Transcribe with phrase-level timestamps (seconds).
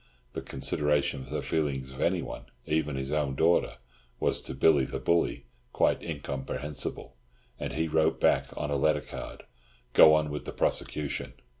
[0.33, 3.75] But consideration for the feelings of anyone, even his own daughter,
[4.19, 7.15] was to Billy the Bully quite incomprehensible,
[7.59, 9.43] and he wrote back, on a letter card,
[9.93, 11.33] "Go on with the prosecution."